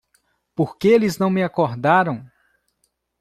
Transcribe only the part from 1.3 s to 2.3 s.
acordaram?